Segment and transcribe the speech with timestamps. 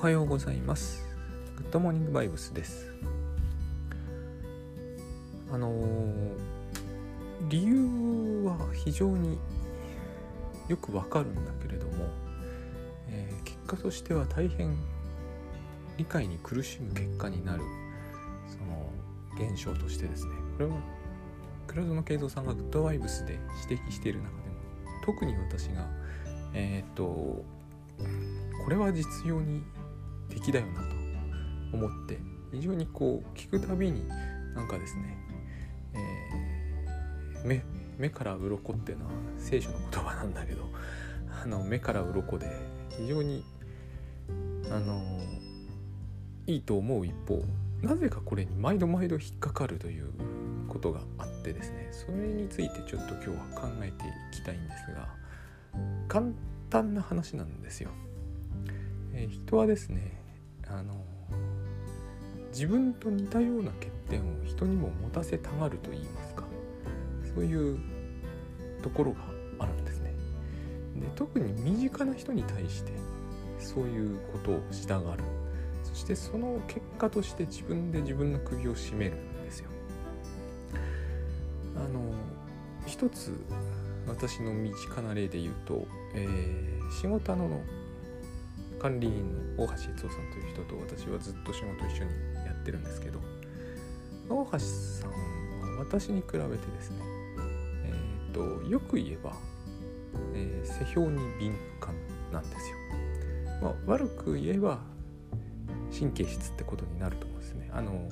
[0.00, 1.06] はようございます。
[1.58, 2.90] グッドモーニングバイブスです。
[5.52, 6.32] あのー、
[7.50, 9.38] 理由は非常に
[10.68, 12.06] よくわかるんだけれども、
[13.10, 14.74] えー、結果としては大変
[15.98, 17.62] 理解に苦しむ結果になる
[18.48, 18.90] その
[19.52, 20.30] 現象としてですね。
[20.56, 20.76] これは
[21.66, 23.38] 倉園慶三さんがグッドバイブスで
[23.68, 24.54] 指摘している中でも
[25.04, 25.86] 特に私が
[26.54, 27.44] えっ、とこ
[28.70, 29.62] れは実用に
[30.30, 30.86] 敵だよなと
[31.72, 32.18] 思って
[32.52, 34.06] 非常にこう聞くたびに
[34.54, 35.18] なんかですね、
[35.94, 37.62] えー、目
[37.98, 40.64] 目から鱗っていうのは聖書の言葉なんだけど
[41.42, 42.46] あの目から鱗で
[42.98, 43.44] 非常に
[44.70, 45.02] あの
[46.46, 47.42] いいと思う一方
[47.82, 50.12] なぜかこれに毎度毎度引っかかるという
[50.68, 55.08] ことがあってですねそれについてちょっと今日は考えていきたいんですが
[56.08, 56.26] 簡
[56.68, 57.90] 単な話なんですよ。
[59.12, 60.19] えー、人はですね
[60.70, 60.94] あの
[62.52, 66.44] 自分と似たような欠点を人にも持たせたがると言いますか
[67.34, 67.78] そういう
[68.82, 69.20] ところが
[69.60, 70.14] あるんですね。
[70.96, 72.92] で特に身近な人に対して
[73.58, 75.24] そういうことをしたがる
[75.84, 79.70] そしてその結果として自分で自分の首を絞めるんですよ。
[81.76, 82.00] あの
[82.86, 83.32] 一つ
[84.06, 87.60] 私の身近な例で言うと、えー、仕事の
[88.80, 92.10] 管理員の大橋悦夫さんという人と私はずっと仕事一緒に
[92.46, 93.20] やってるんですけど
[94.28, 95.16] 大橋さんは
[95.78, 96.96] 私に比べてですね
[97.84, 97.92] え
[98.30, 99.34] っ、ー、とよく言えば、
[100.34, 101.94] えー、世評に敏感
[102.32, 102.76] なんですよ。
[103.60, 104.78] まあ、悪く言えば
[105.96, 108.08] 神経質ってことになると思うんですねあの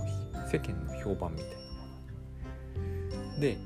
[0.51, 1.57] 世間の評判みたいな
[3.25, 3.57] もので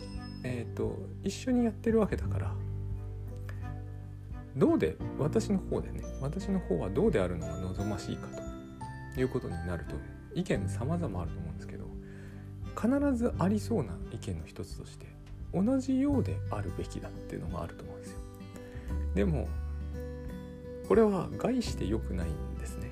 [0.45, 2.55] えっ、ー、と一緒にやってるわけだから
[4.57, 8.53] どうで私の方でね私の方はどうであるのが望ましいかと。
[9.21, 9.95] いうことになると
[10.35, 11.85] 意見様々あると思うんですけど
[12.75, 15.07] 必ずありそうな意見の一つとして
[15.53, 18.19] 同じようであるべきだっていうのがあると思うんですよ。
[19.15, 19.49] でも
[20.89, 22.91] これは害して良くないんですね。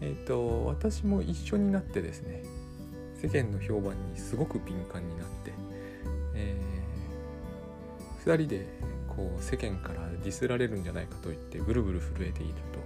[0.00, 2.44] えっ、ー、と私も一緒になってですね
[3.20, 5.52] 世間の評判にすごく敏感になって、
[6.34, 8.68] えー、2人で
[9.18, 12.78] こう世間からディスられるんじゃないかと言ってブルブル震えていると、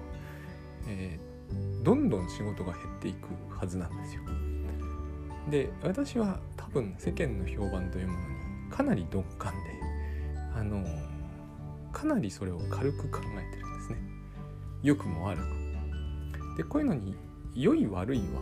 [0.88, 4.22] えー、どんどん仕事が減っていくはずなんですよ。
[5.50, 8.25] で私は多分世間の評判というものに
[8.70, 9.59] かなり鈍感で
[10.56, 10.82] あの
[11.93, 13.99] かなりそれを軽く考えてるんですね。
[14.82, 16.56] 良くも悪く。
[16.56, 17.14] でこういうのに
[17.54, 18.41] 良い悪いは、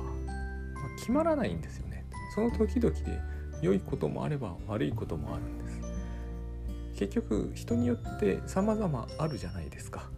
[0.80, 2.06] ま、決まらないんですよね。
[2.36, 3.20] その時々で
[3.60, 5.59] 良いこともあれば悪いこともある。
[7.00, 10.10] 結局人によって様々あるじゃないですか。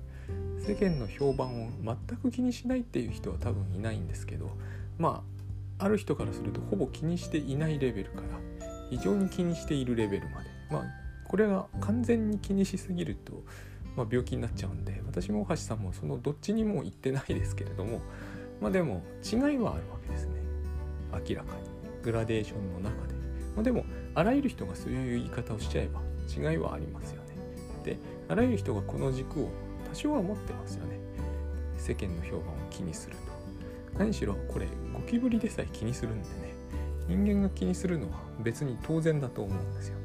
[0.58, 4.50] 世間の評判を全く気にしないっていう人は多分いないんですけど
[4.96, 5.24] ま
[5.78, 8.22] あある人からするとほぼ気にしていないレベルから
[8.90, 10.50] 非常に気にしているレベルまで。
[10.70, 10.84] まあ
[11.28, 13.44] これが完全に気にしすぎると、
[13.96, 18.02] まあ、病気になっちゃうんで私も大橋さんもそのどっちにも行ってないですけれども
[18.60, 20.32] まあでも違いはあるわけですね。
[21.12, 21.72] 明らかに。
[22.02, 23.14] グラデーションの中で、
[23.54, 27.36] まあ、でもあらゆる人がそういう言い方をしちゃえば違いはありますよね。
[27.84, 29.50] であらゆる人がこの軸を
[29.90, 30.98] 多少は持ってますよね。
[31.76, 33.98] 世間の評判を気にすると。
[33.98, 36.54] 何しろこれゴキブリでさえ気にするんでね
[37.08, 39.98] 人間が気にするのは別に当然だと思うんですよ。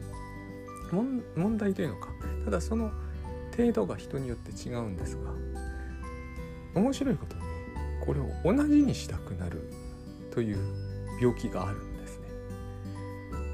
[1.35, 2.09] 問題というのか
[2.45, 2.91] ただその
[3.55, 5.31] 程度が人によって違うんですが
[6.75, 7.41] 面白いことに
[8.05, 9.69] これを同じにしたくなる
[10.31, 10.57] という
[11.22, 12.28] 病気があるんですね。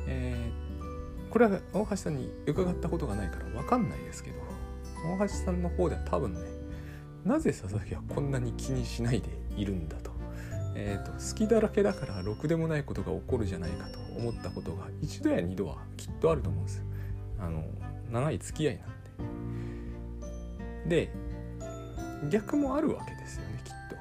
[0.07, 0.42] えー
[1.33, 4.37] これは大橋さんに伺ったことがないから分かんないですけど
[5.17, 6.41] 大橋さんの方では多分ね
[7.25, 10.11] なぜ佐々木はこんなに気にしないでいるんだと,、
[10.75, 16.83] えーと、好きだらけだからろくでもないことが起こるじゃないかと思ったことが一度や二度はきっとあると思うんです。
[17.39, 17.63] あの
[18.11, 18.89] 長い付き合いなん
[20.87, 21.07] で。
[21.07, 21.11] で
[22.29, 23.95] 逆もあるわけですよねきっと、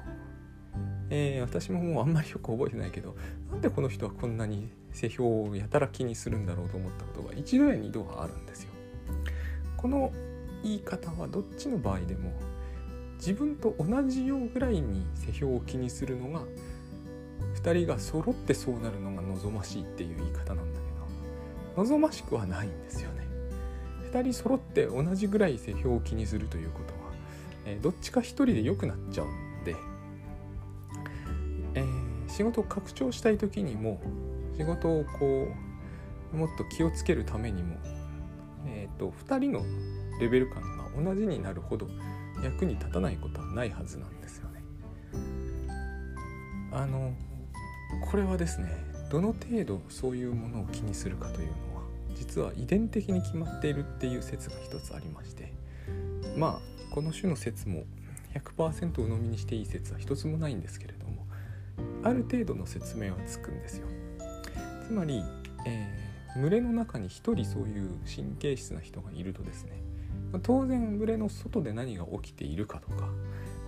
[1.09, 3.15] えー、私ももうあんまりよく覚えてないけど
[3.49, 8.69] なんでこの人はこんなに世評をやたら気にするんだろうと思ったことが一度や二度はあるんですよ。
[9.75, 10.11] この
[10.63, 12.31] 言い方はどっちの場合でも
[13.17, 16.45] 自分と同じようぐらいに世評を気にするのが
[17.55, 23.27] 2人が揃ってそうなるのが望ましいっていう言い方なんだけど望ましくはないんですよね。
[24.11, 27.11] 2人揃って同じぐらい世評を気にするということは、
[27.65, 29.75] え、どっちか1人で良くなっちゃうんで、
[31.73, 33.99] えー、仕事を拡張したい時にも
[34.57, 35.47] 仕事をこ
[36.33, 37.77] うもっと気をつけるためにも、
[38.65, 39.61] えーと、2人の
[40.19, 41.87] レベル感が同じになるほど
[42.43, 44.63] 役に立たないことはないはずなんですよね。
[46.71, 47.13] あの
[48.09, 48.69] これはですね
[49.11, 51.83] どの程度そういうものを気にするかというのは
[52.15, 55.53] 実は遺伝的に決まっているっていう説が一つありまして
[56.35, 57.83] まあこの種の説も
[58.33, 61.27] 100%鵜呑みにしていい説は一つもないんですけれども
[62.03, 63.87] ある程度の説明はつくんですよ
[64.85, 65.23] つまり、
[65.65, 69.83] えー、群れの中に一人そういう神経質な人がいるとですね
[70.31, 73.07] ま当然群れの外で何が起きているかとか、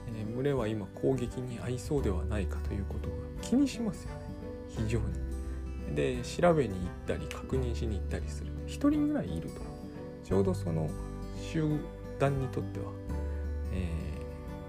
[0.07, 4.15] えー、群れは今攻撃に遭いそうではないかということが気にしますよね。
[4.69, 5.05] 非常に。
[5.95, 8.51] で調べに行ったり確認しに行ったりする。
[8.67, 9.61] 1人ぐらいいると。
[10.23, 10.89] ちょうどその
[11.39, 11.63] 集
[12.17, 12.85] 団にとっては、
[13.73, 13.87] え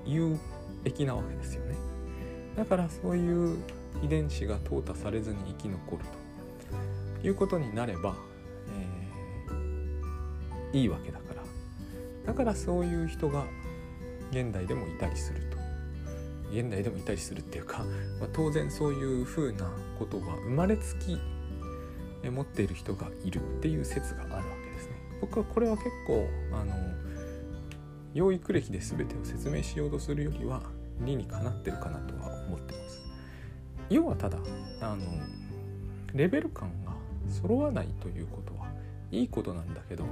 [0.04, 0.36] ー、有
[0.84, 1.74] 益なわけですよね。
[2.56, 3.56] だからそういう
[4.02, 6.25] 遺伝子が淘汰されずに生き残ると。
[7.22, 8.14] いうことになれば、
[9.50, 11.42] えー、いいわけだから
[12.26, 13.44] だからそういう人が
[14.30, 15.56] 現代でもいたりすると
[16.50, 17.84] 現代でもいたりするっていうか、
[18.20, 21.18] まあ、当然そういうふうなことが生まれつき
[22.28, 24.96] 持っている人がいるっていう説があるわけですね。
[25.20, 26.74] 僕はこれは結構あの
[28.14, 30.62] 養育歴で全てを説明しようとするよりは
[31.00, 33.02] 理にかなってるかなとは思ってます。
[33.88, 34.38] 要はただ
[34.80, 35.04] あの
[36.14, 36.92] レベル感が
[37.28, 38.68] 揃わないということは
[39.10, 40.04] いいことなんだけど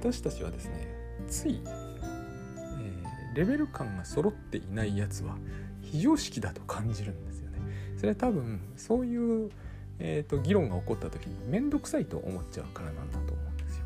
[0.00, 0.88] 私たちはですね
[1.28, 3.04] ついえ
[3.34, 5.36] レベル感が揃っていないやつは
[5.82, 7.58] 非常識だと感じるんですよね。
[7.96, 9.50] それは多分そういう、
[9.98, 13.84] えーと、議論が起こった時に面倒くさいと思っちゃうからなんだと思うんですよ。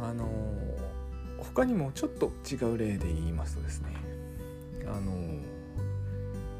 [0.00, 0.28] あの
[1.38, 3.96] 他にもちょっと違う例で言いますとですね
[4.86, 5.12] あの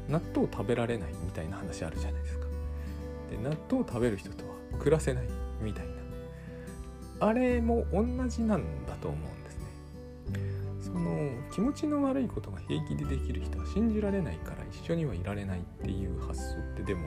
[0.09, 2.42] 納豆食べられないみたいな話あるじゃないですか。
[3.37, 5.27] 納豆を食べる人とは暮らせない
[5.61, 5.93] みたいな。
[7.19, 9.63] あれも同じなんだと思うんですね。
[10.81, 17.01] その気持ちの悪いことが平気でできる人は信じられないから一緒にはいられないっていう発想ってでも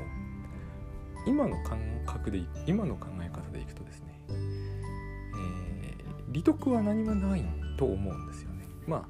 [1.26, 7.44] 今の感覚で今の考え方でいくとですね、えー、利得は何もない
[7.76, 8.64] と思うんですよね。
[8.86, 9.06] ま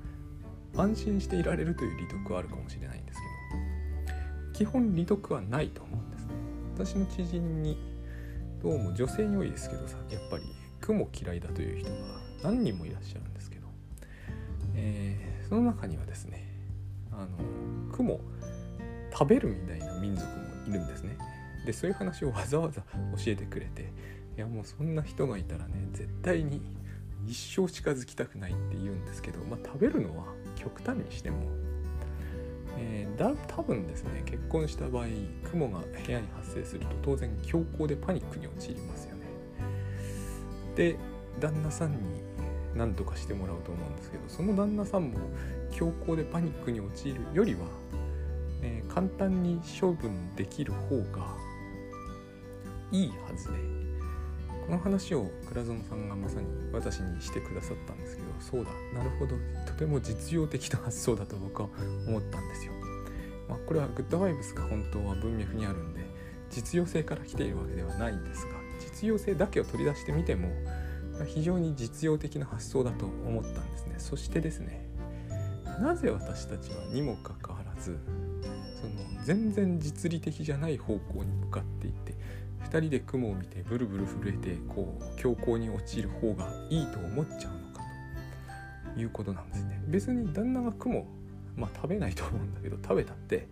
[0.74, 6.15] あ安心していられるという利得はあるかもしれないんですけど基本利得はないと思うんです。
[6.76, 7.78] 私の知人に
[8.62, 10.44] どうも女性に多いですけどさやっぱり
[10.82, 11.96] 雲嫌いだという人が
[12.42, 13.66] 何人もいらっしゃるんですけど。
[14.74, 16.46] えー、その中にはですね
[17.10, 17.28] あの
[17.92, 18.20] 雲
[19.10, 20.36] 食べるみたいな民族も
[20.68, 21.16] いるんですね。
[21.64, 23.90] でそういう話をわざわざ教えてくれて
[24.36, 26.60] いやもうそんな人がいたらね絶対に
[27.26, 30.26] 一生近づきたくないって言うんですけど、まあ、食べるのは
[30.56, 31.48] 極端にしても、
[32.78, 35.06] えー、だ多分ですね結婚した場合
[35.50, 39.26] 雲が部屋に発生すると当然強行でパニックに陥りますよね。
[40.74, 40.96] で
[41.40, 41.96] 旦那さんに
[42.74, 45.18] 何とかしてもらうと思うんですけどその旦那さんも
[45.70, 47.60] 強行でパニックに陥るよりは、
[48.62, 51.34] えー、簡単に処分できる方が
[52.92, 53.75] いいはずで。
[54.66, 61.68] この話を倉園さんがまさに私にしてくださったんですけどそうだなるほどとても実用的な発想だと僕は
[62.06, 62.72] 思ったんですよ。
[63.48, 66.00] まあ、これはグッドバイブスが本当は文脈にあるんで
[66.50, 70.48] 実用性から来ているわけではないんですが実用性だけを取り出してみても
[71.26, 74.86] 非常に実用的な発想だと思ったんですねそしてですね
[75.80, 77.98] なぜ私たちはにもかかわらず
[78.80, 81.95] その全然実利的じゃない方向に向かっていって
[82.76, 87.82] 2人で雲を見てブルブル震えてこう強行に陥る方がいいと思っちゃうのか
[88.94, 89.00] と。
[89.00, 89.82] いうことなんですね。
[89.88, 91.06] 別に旦那が雲
[91.56, 93.46] まあ食べないと思うんだけど食べたって、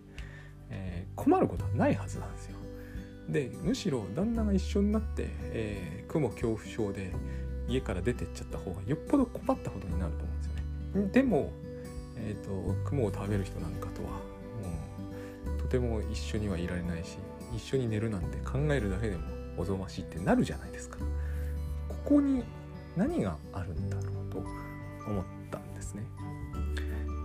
[0.69, 2.57] えー、困ることはないはずなんですよ。
[3.29, 7.11] でむしろ旦那が一緒になって、えー、雲恐怖症で
[7.67, 11.11] 家から出てっちゃった方がよっぽど困ったことになると思うんですよね。
[11.11, 11.51] でも、
[12.17, 14.19] えーと、雲を食べる人なんかとはも
[15.57, 17.17] うとても一緒にはいられないし
[17.53, 19.23] 一緒に寝るなんて考えるだけでも
[19.57, 20.97] おぞましいってなるじゃないですか。
[21.87, 22.43] ここに
[22.95, 24.37] 何があるんだろうと
[25.07, 26.03] 思ったんですね。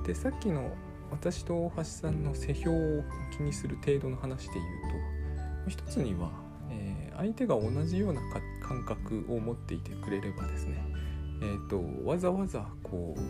[0.06, 0.74] でさっきの
[1.10, 3.02] 私と大橋さんの世評を
[3.36, 4.66] 気にする程度の話で言う
[5.66, 6.30] と一つには
[6.70, 8.20] え相手が同じような
[8.62, 10.82] 感覚を持っていてくれればですね、
[11.42, 13.20] えーと、わざわざこう、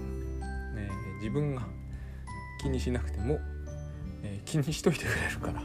[0.76, 1.62] えー、自分が
[2.62, 3.38] 気にしなくても、
[4.22, 5.62] えー、気にしといてくれるから、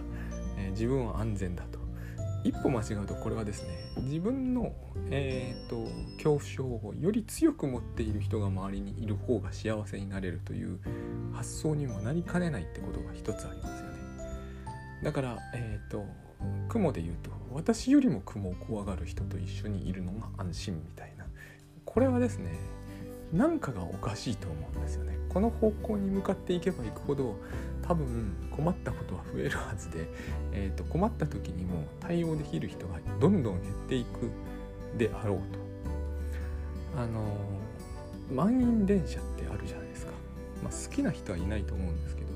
[0.75, 1.79] 自分は安全だと。
[2.43, 3.69] 一歩間違うとこれはですね
[4.03, 4.71] 自分の、
[5.09, 10.79] えーと、恐怖症をより強く持っている人が周りにいる方が幸せになれるという
[11.33, 13.95] 発想にもなりかねないってことが一つありますよね。
[15.01, 16.05] だから、えーと
[16.69, 21.25] 雲で言うと私よりも雲を怖がる人と一緒にいるのが安心みたいな。
[21.85, 22.51] これはですね
[23.33, 27.35] 何かがおかしいと思うんですよねこの方向に向かっていけばいくほど
[27.81, 30.07] 多分困ったことは増えるはずで、
[30.53, 34.31] えー、と困った時にも対応できる人がどんどん減っていく
[34.97, 35.65] であろうと。
[36.97, 37.21] あの
[38.33, 40.13] 満員電車ってあるじゃないですか、
[40.63, 42.27] まあ、好きな人はいないと思うんですけど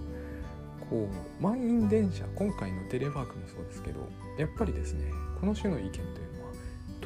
[0.89, 4.01] こう満員電車今回のテレワークもそうですけど
[4.37, 6.03] やっぱりですねこの種の意見という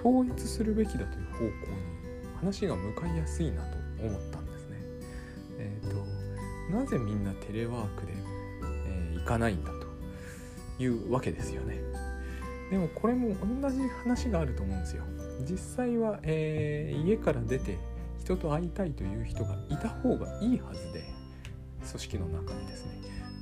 [0.06, 1.93] のは統一するべきだという方向に
[2.44, 4.78] 話が向かいやすいなと思ったんですね。
[5.60, 6.06] えっ、ー、と
[6.78, 8.14] なぜみんなテレワークで、
[8.64, 11.80] えー、行かないんだというわけですよね。
[12.70, 15.04] でもこれも同じ話があると思うんですよ。
[15.50, 17.78] 実際は、えー、家から出て
[18.20, 21.04] 人と会いたいという人がいた方がいいはずで
[21.86, 22.92] 組織の中にですね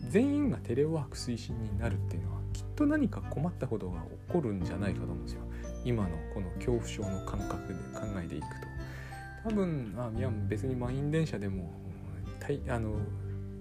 [0.10, 5.42] 全員がテレワーク推進になるっていうのはきっと何か困ったことが起こるんじゃないかと思うんですよ
[5.86, 8.71] 今のこの恐怖症の感覚で考えていくと
[9.44, 11.74] 多分あいや別に満員電車でも
[12.68, 12.96] あの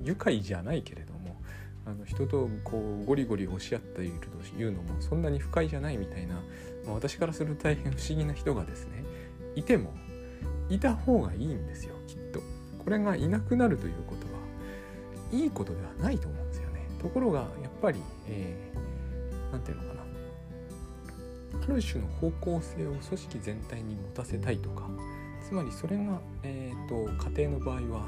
[0.03, 1.41] 愉快じゃないけれども
[1.87, 6.35] あの人とこうゴリゴリ押し合っているというのもそんなに不快じゃないみたいな、
[6.85, 9.05] まあ、私からすると大変不思議な人がですね
[9.55, 9.93] いても
[10.69, 12.41] いた方がいいんですよきっと。
[12.85, 14.41] これがいなくなるということは
[15.33, 16.87] いいことではないと思うんですよね。
[17.01, 20.01] ところがやっぱり何、えー、て言うのかな
[21.63, 24.89] ある種の方向性を組織全体に持たせたいとか
[25.51, 28.07] つまりそれが、えーと、家庭の場合は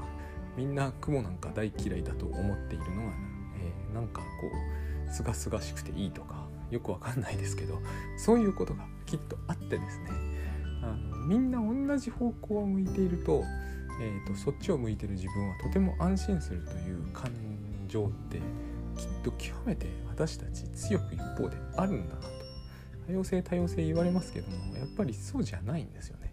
[0.57, 3.13] みんな雲なんか大嫌いだと思っているのが、
[3.59, 4.27] えー、なんかこ
[5.11, 7.81] うすがすがしくていいとかよくわかんないですけど
[8.17, 10.11] そういうことがきっとあってですね
[10.85, 13.43] あのみんな同じ方向を向いていると,、
[14.01, 17.33] えーと、そっちを向いてる自分はとても安心するという感
[17.89, 18.39] 情って
[18.97, 22.29] きっと極めて私たち強く一方であるんだなと
[23.09, 26.32] 多様性多様性言われますけどもやっぱりそうじゃないんですよね。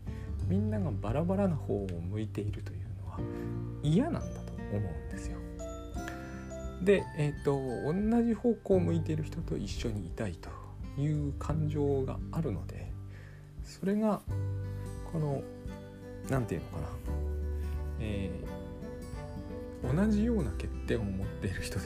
[0.49, 3.19] みんながバラバラな方を向いているというのは
[3.83, 5.37] 嫌なんだと思うんですよ。
[6.81, 7.59] で、えーと、
[7.93, 10.49] 同じ方向を向いている人と一緒にいたいと
[10.99, 12.91] いう感情があるので
[13.63, 14.21] それが
[15.11, 15.43] この
[16.29, 16.89] 何て言うのかな、
[17.99, 21.85] えー、同じような欠点を持っている人で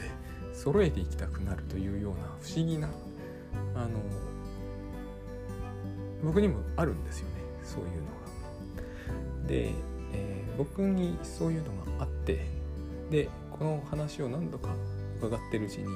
[0.52, 2.88] 揃えていきたくなるというような不思議な
[3.74, 3.98] あの
[6.22, 7.34] 僕にもあるんですよね。
[7.62, 8.23] そういうのが。
[9.46, 9.72] で、
[10.12, 12.46] えー、僕にそういうのがあって
[13.10, 14.70] でこの話を何度か
[15.20, 15.86] 伺ってるうちに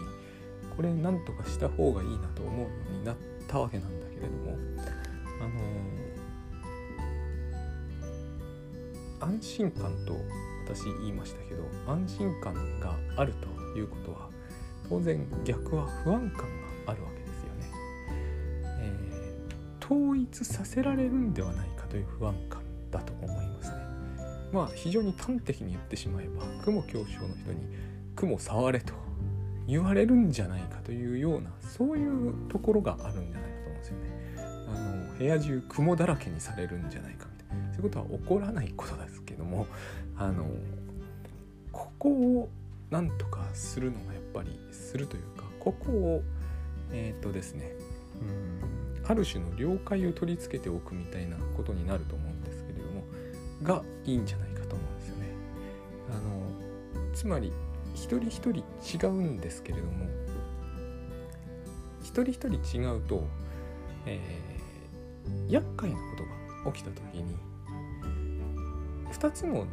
[0.76, 3.16] これ何とかした方がいいなと思うようになっ
[3.48, 4.56] たわけなんだけれども
[5.40, 5.48] あ
[9.24, 10.14] の安心感と
[10.64, 14.28] 私言いましたけど安心感があるということは
[14.88, 17.70] 当然逆は不安感があるわけですよね、
[18.80, 22.57] えー、統一させられるんではないかという不安感。
[24.52, 27.58] まあ非常に端的に言ってしまえば雲恐怖症の人に
[28.16, 28.94] 雲触れと
[29.66, 34.18] 言われるんじゃないかというようなそういうところがあるんじゃないかと思うんですよね。
[34.66, 37.74] あの部屋中雲だらけにされるんじゃないかみたいな。
[37.74, 39.66] そういうことは起こらないことですけども
[40.16, 40.46] あの
[41.72, 42.48] ここを
[42.90, 46.22] なんとかするのがやっぱりするというかここを
[46.92, 47.72] えっ、ー、とですね
[48.22, 52.37] うんある種の了解を取り付けておくみたいなことになると思うんです
[53.62, 55.26] がいいんじゃないかと思うんですよね。
[56.10, 57.52] あのつまり
[57.94, 58.64] 一人一人
[59.06, 60.06] 違うんですけれども
[62.02, 63.24] 一人一人違うと、
[64.06, 66.24] えー、厄介なこと
[66.64, 67.36] が起きた時に
[69.12, 69.66] 2つの、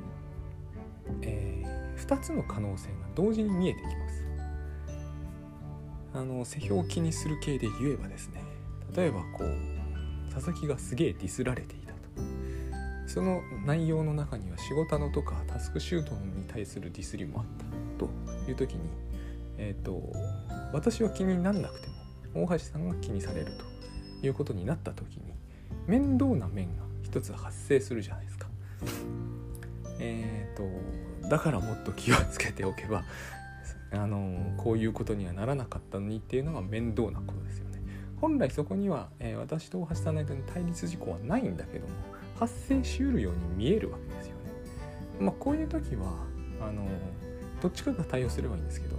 [1.21, 4.25] えー、2つの可能性が同時に見えてきます。
[6.15, 8.41] あの世評を気にする系で言えばですね
[8.95, 11.99] 例えばこう佐々木がすげえディスられていたと
[13.07, 17.45] その内容の中には仕事のとかタスクシュートに対するディスりもあっ
[17.97, 18.89] たという時に
[19.57, 20.01] え、ー、と
[20.73, 21.87] 私は気になんなくて
[22.33, 23.53] も大橋さんが気にされる
[24.21, 25.33] ということになった時に
[25.87, 28.47] 面倒な面が一つ発生するじゃないですか。
[29.99, 33.05] えーと、だからもっと気をつけておけば
[33.93, 37.81] あのこういうことにはならなかったのにっていうのが面倒なことですよね。
[38.17, 41.93] 本来そこには、えー、私と大橋さんの間に対立事項はないんだけども
[42.39, 44.41] 発生しうるように見えるわけですよね。
[45.19, 46.13] まあ、こういう時は
[46.61, 46.87] あの
[47.61, 48.97] どっちかが対応すればいいんですけど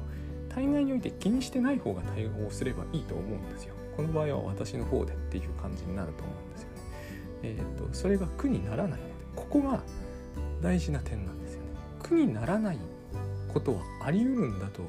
[0.49, 3.75] 大概において気にしてない方が対応すればいいと思うんですよ。
[3.97, 6.75] この場合は私の方でっていう感じになると思うんですよね。
[7.43, 9.83] えーと、とそれが苦にならないのでここが
[10.63, 11.67] 大事な点なんですよね。
[12.03, 12.79] 苦にならない
[13.53, 14.83] ことはあり得るんだと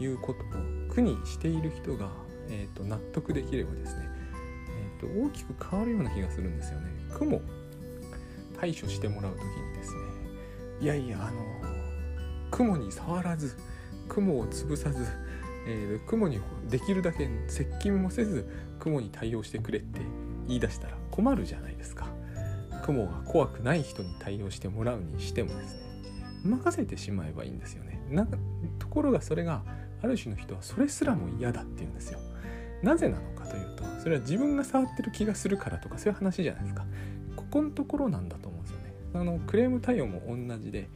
[0.00, 0.44] いうことを
[0.88, 2.10] 苦にしている人が、
[2.48, 4.08] えーと、納得できればですね、
[5.00, 6.86] えーと、大きく変わるような気がするんですよね。
[7.12, 7.40] 苦も
[8.60, 10.00] 対処してもらう時にですね
[10.80, 11.42] いやいやあの
[12.50, 13.56] 雲に触らず
[14.08, 15.06] 雲を潰さず、
[15.66, 18.48] えー、雲にできるだけ接近もせず
[18.78, 20.00] 雲に対応してくれって
[20.46, 22.06] 言い出したら困るじゃないですか。
[22.84, 25.82] 雲が怖くない人に対応してもらうにしてもですね
[26.42, 28.00] 任せてしまえばいいんですよね。
[28.10, 28.26] な
[28.78, 29.62] ところがそれが
[30.02, 32.18] ある種の人はそれすらも嫌だって言うんですよ。
[32.82, 36.86] なぜなのかというとそれは自分が触ってる気がするからとかそういう話じゃないですか。
[37.36, 38.47] ここのところなんだと。
[39.14, 40.88] あのクレーム対応も同じで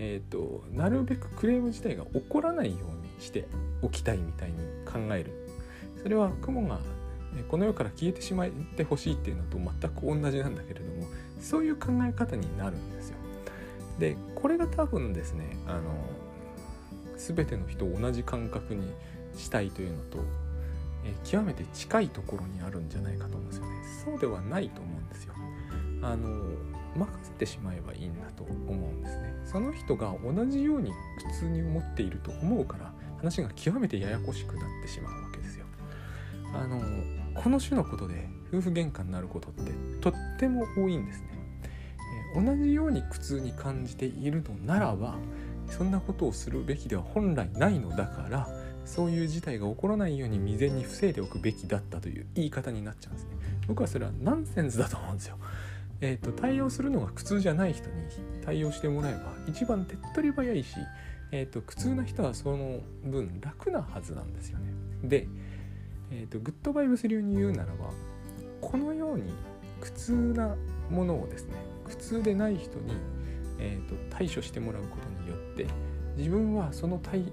[0.00, 3.48] えーと、なるべくクレーム自体が起こらないようにして
[3.82, 4.56] おきたいみたいに
[4.86, 5.32] 考える
[6.00, 6.78] それは雲が
[7.48, 11.08] この世から消えてしまってほしいっていうのと全く同じなんだけれども
[11.40, 13.16] そういう考え方になるんですよ。
[13.98, 15.80] でこれが多分ですねあの
[17.16, 18.92] 全ての人を同じ感覚に
[19.36, 20.18] したいというのと
[21.24, 23.72] 極めて近いところにあるんじゃないかと思うんですよね。
[24.04, 25.34] そうではないと思うんですよ。
[26.02, 26.28] あの
[26.96, 29.34] 任せてしまえばいいんだと思うんですね。
[29.44, 30.92] その人が同じように
[31.32, 35.66] 普通に思っていると思うから話が極めてややこしくなってしまうわけですよ。
[36.54, 36.80] あの
[37.34, 41.28] この種のことで夫婦喧嘩になることってとっても多いんですね。
[42.34, 45.16] 同じように苦痛に感じているのならば
[45.66, 48.48] そんなことをするべきでは本来ないのだから
[48.84, 53.30] そういう事態が起こらないように未然に防いでおくべきだったという言い方になっちゃうんですね。
[53.66, 55.36] 僕はそれはナンセンスだと思うんですよ。
[56.00, 57.94] えーと、対応するのが苦痛じゃない人に
[58.44, 60.76] 対応してもらえば一番手っ取り早いし、
[61.32, 64.72] えーと、苦痛な人はその分楽なはずなんですよね。
[65.02, 65.28] で、
[66.10, 67.90] えーと、グッドバイブス流に言うならば
[68.60, 69.32] このように
[69.80, 70.56] 苦痛な
[70.90, 72.92] ものをですね苦痛でない人に、
[73.58, 75.66] えー、と対処してもらうことによって
[76.16, 77.32] 自分はその対,、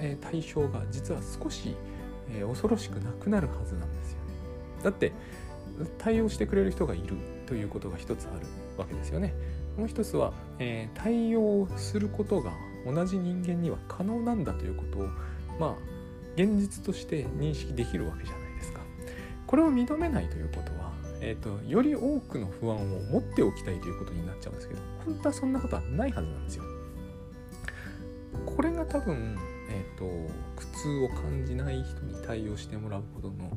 [0.00, 1.76] えー、対象が実は少し、
[2.30, 4.24] えー、恐ろしくなくなるはずなんですよね。
[4.82, 5.12] だって
[5.98, 8.46] 対応してくれる人がいるということが一つある
[8.76, 9.34] わけですよね。
[9.76, 12.52] もう一つは、えー、対応することが
[12.86, 15.08] 同じ人間には可能なんだということを
[15.58, 15.74] まあ
[16.36, 18.80] 現実として認識できるわけじゃないですか。
[19.46, 22.80] これを認めないということは、えーと、より多くの不安を
[23.12, 26.64] 持っておきたいということになっちゃうんですけど本当はそんなことはないはずなんですよ。
[28.46, 29.38] これが多分、
[29.70, 30.04] えーと
[30.56, 33.56] 苦痛を感じない人に対応してもらうことの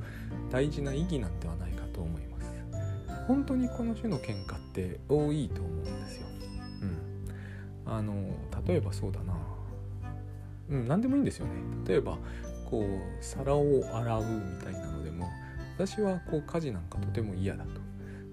[0.49, 2.36] 大事な意義なんではないかと思います。
[3.27, 6.27] 本当にこの種の喧嘩って多いと思うんですよ。
[7.85, 8.13] うん、あの
[8.65, 9.35] 例えばそうだな、
[10.69, 11.51] うん、何でもいいんですよね。
[11.85, 12.17] 例えば
[12.69, 13.61] こう皿を
[13.93, 15.27] 洗うみたいなのでも
[15.75, 17.81] 私はこう家事なんかとても嫌だと。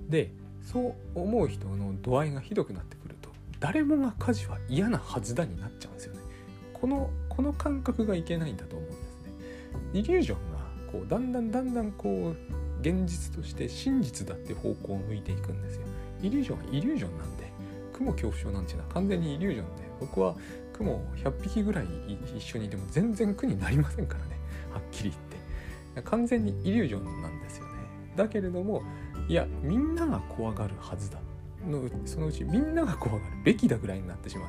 [0.09, 3.31] でそう思う人の度合いがひどくなってくると
[3.61, 6.21] 誰もが家事は嫌なはずだになっちゃうんですよね。
[6.73, 9.33] このこの感覚がいけないんだと思うんですね。
[9.93, 10.59] イリュージョンが
[10.93, 15.87] こうだんだんだんだんこう現実として真実だって方向を向いていくんですよ。
[16.21, 17.51] イリュージョンはイリュージョンなんで
[17.95, 20.35] 雲恐怖症なんていうのは完全にイリュージョンで僕は
[20.75, 21.87] 雲100匹ぐらい
[22.37, 24.39] 一緒にいても全然苦になりませんからね。
[24.71, 26.03] はっきり言って。
[26.03, 27.73] 完全にイリュージョンなんですよね。
[28.17, 28.83] だけれども
[29.29, 31.19] いやみんなが怖がるはずだ。
[31.71, 34.49] のそのうちみんなが怖がるべきだぐらいになってしまっ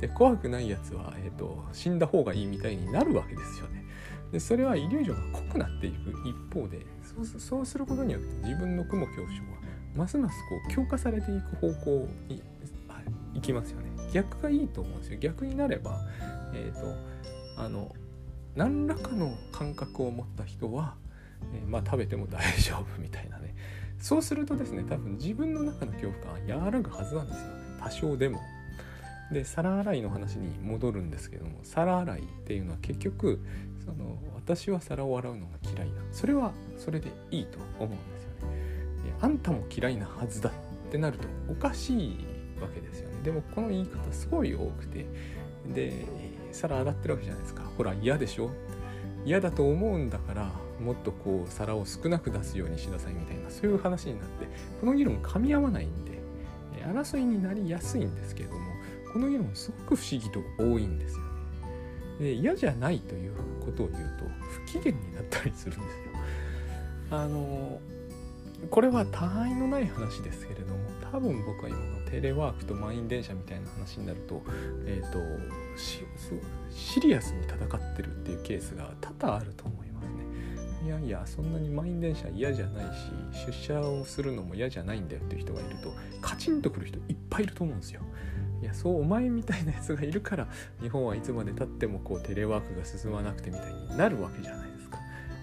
[0.00, 3.84] てで怖くないやつは、えーと死んだ方がいいみたいになるわけですよね。
[4.32, 9.48] でそれはイリュージョンが濃くなっていく一方でそうそうすることによって自分の雲恐怖症は
[9.96, 12.42] ますますこう強化されていく方向に
[13.34, 13.90] いきますよね。
[14.12, 15.18] 逆がいいと思うんですよ。
[15.18, 16.00] 逆になれば
[16.54, 16.96] え、ー、と
[17.56, 17.94] あの
[18.54, 20.96] 何らかの感覚を持った人は、
[21.54, 23.54] えー、まあ食べても大丈夫みたいなね。
[24.00, 27.42] そうするとですね多分自分の中の恐怖感は和らぐはずなんですよ
[27.80, 28.40] 多少でも。
[29.32, 33.40] で皿洗いの話に戻るんですけども皿洗いっていうのは結局
[33.84, 39.14] その私は皿を洗うのが嫌いだそれはそれでいいと思うんですよね。
[39.20, 40.52] あんたも嫌いなはずだっ
[40.90, 42.16] てなるとおかしい
[42.60, 43.22] わけですよね。
[43.22, 45.06] でもこの言い方すごい多くて
[45.72, 46.06] で
[46.50, 47.62] 皿洗ってるわけじゃないですか。
[47.76, 48.50] ほら嫌でしょ？
[49.24, 54.46] 嫌だと思うんだからもっとこう皿を少なく出すようにしなさいみたいなそういう話になって
[54.80, 56.20] この議論噛み合わないんで
[56.84, 58.60] 争いになりやすいんですけれども
[59.12, 61.30] この議論すごく不思議と多いんですよね
[62.20, 63.32] で嫌じゃないという
[63.64, 64.24] ことを言うと
[64.68, 66.04] 不機嫌になったりするんですよ。
[67.18, 67.80] あの
[68.68, 74.42] これは他愛のない話ですけれども多分僕は今のテレワークと満員電車みたいな話になると,、
[74.84, 75.18] えーと、
[75.78, 79.79] シリアスに戦ってるっていうケースが多々あると思
[80.84, 80.88] い。
[80.88, 88.00] やいやそんなに満員電車嫌じゃないし出社をするのも嫌じゃないんだよっていう人がいるとカチンとくる人いっぱいいると思うんですよ。
[88.62, 90.46] いやそうお前みたいなやつがいるから
[90.82, 94.98] 日本はいつまでたってもこうテレワークが進まなくてみたいになるわけじゃないですか。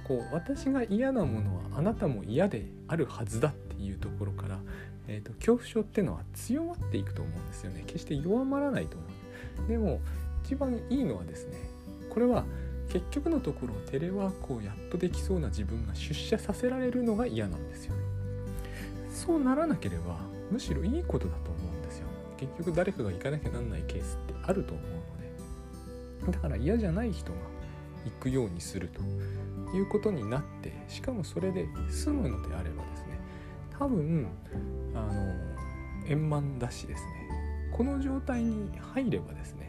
[0.07, 4.59] こう私が嫌なものはあなたも嫌であるはずだっていうところから、
[5.07, 9.05] えーと、恐怖症っていうのは強まっていくと思うんですよね決して弱まらないと思
[9.65, 9.99] うでも
[10.45, 11.57] 一番いいのはですね
[12.09, 12.45] これは
[12.89, 18.01] 結局のところテレワークをやっとできそうな自分が出社させられるのが嫌なんですよね。
[19.09, 20.17] そうならなければ
[20.51, 22.07] むしろいいことだと思うんですよ。
[22.37, 24.99] 結局誰かが行かなきゃなんないケースってあると思うの
[26.25, 26.31] で。
[26.31, 27.37] だから嫌じゃない人が
[28.05, 29.01] 行くようにすると
[29.75, 33.19] いうことになってしかもそれで済むのであればですね
[33.77, 34.27] 多分
[34.93, 35.33] あの
[36.07, 37.27] 円満だしですね。
[37.71, 39.66] この状態に入ればですね、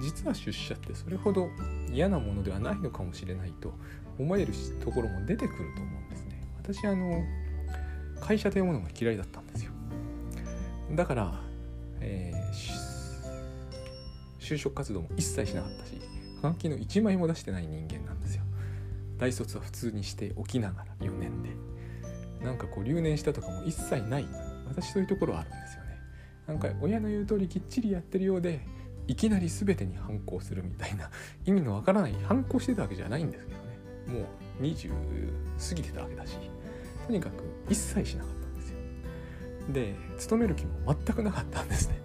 [0.00, 1.48] 実は出社ってそれほど
[1.92, 3.74] 嫌なものではないのかもしれないと
[4.18, 4.52] 思える
[4.84, 6.42] ところも出てくると思うんですね。
[6.62, 7.22] 私あの
[8.20, 9.72] 会社というものが嫌いだったんですよ。
[10.92, 11.40] だから、
[12.00, 12.40] えー、
[14.38, 16.00] 就職活動も一切しなかったし
[16.42, 18.42] はがきの1枚も出してない人間なんですよ。
[19.18, 21.50] 大卒は普通にしておきながら4年で。
[22.42, 24.26] なんかこう留年したとかも一切ない。
[24.66, 25.98] 私そういうところはあるんですよね。
[26.46, 28.60] なんか親の言う通りきっちりやってるようで
[29.06, 31.10] いきなり全てに反抗するみたいな
[31.44, 33.70] 意味のわからない反抗してたわけじゃないんですけどね。
[34.06, 34.26] も
[34.60, 34.90] う20
[35.68, 36.36] 過ぎてたわけだし
[37.06, 38.76] とにかく一切しなかったんですよ。
[39.72, 42.00] で勤める気も全くなかったんですね。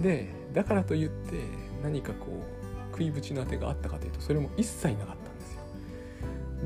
[0.00, 1.40] でだからといって
[1.82, 5.60] 何かこう食いぶちのあてがあったかというとそれも一切なかったんですよ。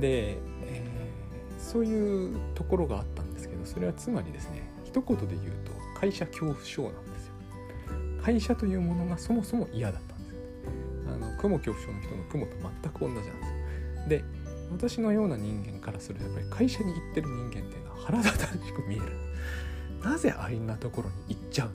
[0.01, 7.10] で、えー、そういうところがあったんですけどそれはつまりですね一言で言うと会社恐怖症なんです。
[8.23, 10.37] 会社というものがそもそも嫌だったんです
[11.09, 12.53] あの雲恐怖症の人の雲と
[12.83, 14.09] 全く同じなんですよ。
[14.09, 14.25] で
[14.73, 19.05] 私のような人間からするとやっぱり会社に行ってる人間っていうのは腹立たしく見える。
[20.05, 21.71] なぜあんなところに行っちゃう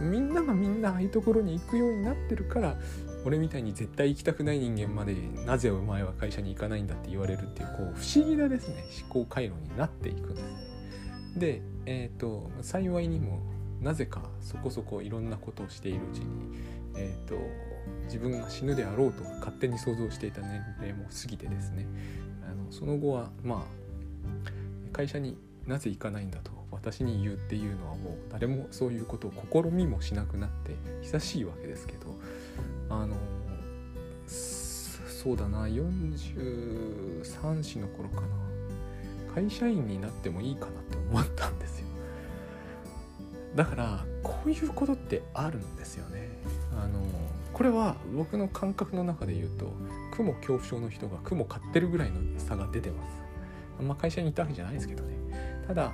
[0.00, 0.10] の？
[0.10, 2.76] みんながみんなああいうところに行くようになってるから
[3.24, 5.14] 俺みたいに絶対行きたくない人間まで
[5.46, 13.40] なぜお前は会社に行かないんだって言われるっていうこう不思議なですね思考回路になっていくんですでえっ、ー、と幸いにも
[13.82, 16.26] なぜかそこそこいろんなことをしているうちに、
[16.96, 17.36] えーと、
[18.04, 21.86] 自分が死ぬであろうと勝手に想像していた年齢も過ぎてですね。
[22.48, 32.18] あのその後はまあ会社になぜ行かないんだと私に言うっていうのはもう誰もそういうことを試みもしなくなって久しいわけですけど
[32.88, 33.16] あの
[34.26, 38.26] そうだな43歳の頃かな。
[39.34, 41.86] 会社員になってもいいかなって思ったんですよ。
[43.54, 46.28] だからこういうことってあるんですよね。
[46.72, 47.00] あの
[47.52, 49.70] これは僕の感覚の中で言うと
[50.16, 53.08] 雲恐怖症の人が雲買ってるぐらいの差が出てます。
[53.78, 55.62] あんま会社に行ったわけじゃないですけどね。
[55.66, 55.92] ただ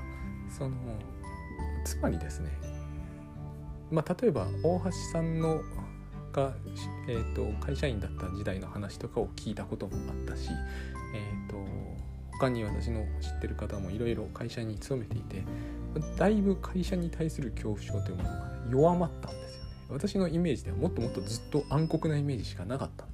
[0.49, 0.75] その
[1.85, 2.51] つまりですね
[3.91, 5.61] まあ例えば大橋さんの
[6.33, 6.53] が、
[7.09, 10.51] えーと、会社員だった時代の話とかを聞いたこともあったし、
[11.15, 11.89] えーと
[12.39, 15.43] 他に私の知ってる方もいろいろ会社に勤めていて
[16.17, 19.69] だいぶ会社に対する恐怖症というものが弱まったんですよね。
[19.91, 23.09] 私のイメージではもっともっとずっと暗黒なイメージしかなかったん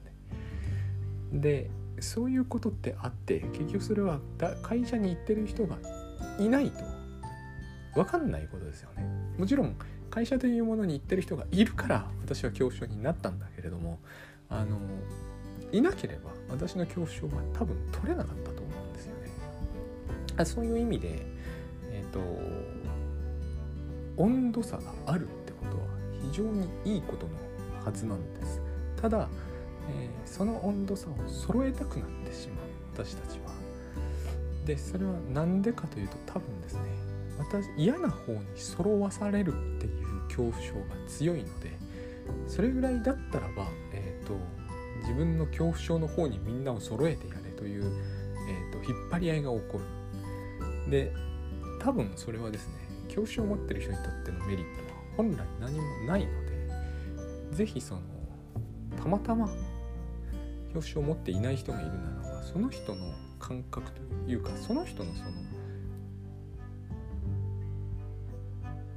[1.32, 1.40] で。
[1.40, 4.20] でそういうことってあって結局それは
[4.62, 5.76] 会社に行ってる人が
[6.38, 6.84] いないと
[7.94, 9.04] 分かんないことですよね。
[9.38, 9.76] もちろん
[10.10, 13.98] 会社というものに行ってる人がいるから私は恐怖症になったんだけれども
[14.48, 14.78] あの
[15.72, 19.30] いなければ私の恐怖症は多分取れなかったと思うんですよね。
[20.36, 21.26] あそういう意味で
[21.90, 22.20] えっ、ー、と
[24.16, 25.84] 温度差があるってことは
[26.20, 27.32] 非常にいいことの
[27.84, 28.60] はずなんです。
[29.00, 29.28] ただ、
[29.90, 32.64] えー、その温度差を揃えたくなってしまう。
[32.94, 33.52] 私たちは。
[34.64, 36.80] でそれは何でかというと多分ですね。
[37.38, 41.72] 私嫌な方に揃わされるっていう恐怖症が強いので
[42.46, 44.34] それぐらいだったらば、えーと、
[45.02, 47.92] 自分の恐怖症の方にみんなを揃えてやれという、
[48.48, 50.90] えーと、引っ張り合いが起こる。
[50.90, 51.12] で
[51.80, 52.74] 多分それはですね
[53.14, 56.68] 恐怖症を持ってる人にとってのメリットは本来何もないので
[57.52, 58.00] 是非その
[59.00, 65.30] たまたま恐怖症を持っていない人がいるならばその人の感覚というかその人のその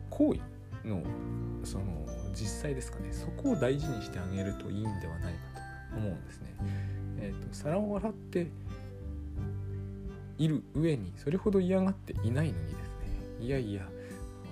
[0.10, 1.03] 行為の
[1.63, 1.86] その
[2.34, 5.39] 実際ですかねそこを大事にしてあげるといいんではないか
[5.91, 6.56] と思うんですね。
[7.19, 8.47] えーと、皿を洗って
[10.38, 12.86] いる上にそれほど嫌がっていないのにですね
[13.41, 13.88] いやいや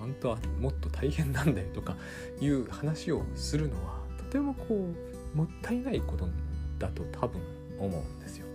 [0.02, 1.96] あんたはもっと大変なんだよとか
[2.40, 4.66] いう話をするのはとてもこ
[5.34, 6.28] うもったいないこと
[6.78, 7.40] だと多分
[7.78, 8.46] 思うんですよ。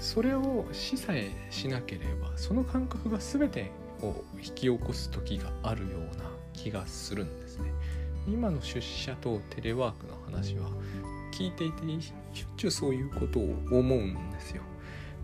[0.00, 7.72] それをしさえしなければその感覚が全てを引き起こす時があるような気がするんですね。
[8.28, 10.68] 今の出社とテレワークの話は
[11.32, 14.62] 聞いていてしょっちゅうそういうことを思うんですよ。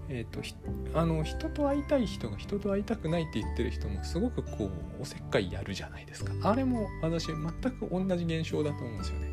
[0.09, 4.65] えーと、あの人と会いたい人が人と会いたくないって言ってる人もすごくこ
[4.99, 6.33] うおせっかいやるじゃないですか。
[6.43, 7.37] あれも私全
[7.73, 9.33] く同じ現象だと思うんですよね、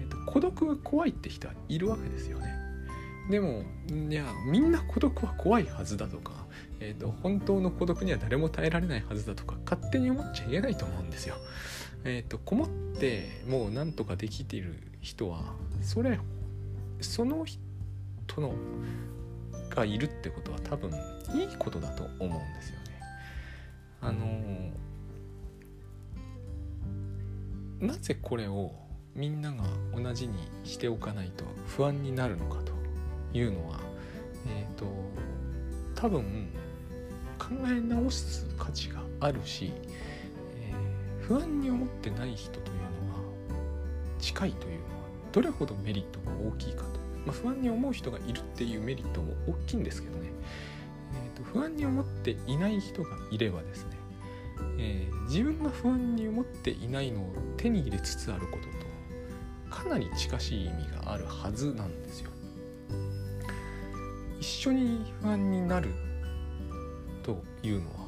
[0.00, 2.54] えーと、孤独が怖いって人はいるわけですよね。
[3.30, 3.64] でも
[4.10, 6.32] いやみんな孤独は怖いはずだとか、
[6.78, 11.36] えーと、本当の孤独には誰も耐えられないはずだとか勝手に思っちゃいけないと思うんですよ。
[12.04, 16.20] えっ、ー、とこもってもうなんとかできている人はそれ
[17.00, 18.54] その人の
[19.74, 20.90] がいるってことは多分
[21.34, 22.84] いいことだと思うんですよね。
[24.00, 24.72] あの
[27.80, 28.72] なぜこれを
[29.14, 30.34] みんなが同じに
[30.64, 32.72] しておかないと不安になるのかと
[33.36, 33.80] いうのは
[34.46, 34.86] えっ、ー、と
[35.94, 36.48] 多分
[37.38, 39.72] 考え直す価値があるし、
[40.60, 43.20] えー、不安に思ってない人というのは
[44.18, 44.90] 近いというのは
[45.32, 50.30] どれほどメリットが大きいかと、まあ、不安に思う人がいるっていうメリットも大きいんですけどね、
[51.24, 53.90] えーと、不安に思っていない人がいればですね、
[54.78, 58.84] えー、自分が不安に思っていないのを手に入れつつあることと
[59.74, 62.30] かなり近しい意味があるはずなんですよ。
[64.38, 65.90] 一緒に不安になる
[67.22, 68.04] というのは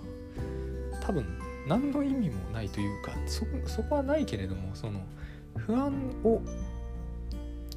[1.00, 1.26] 多分
[1.66, 5.00] 何の意味もないというかそこはないけれどもその
[5.57, 5.92] 不安
[6.24, 6.42] を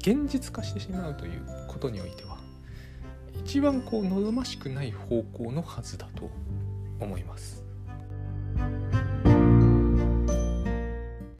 [0.00, 2.38] 現実化してしまうということにおいては
[3.44, 6.30] 一番こう望ましくない方向のはずだと
[6.98, 7.59] 思います。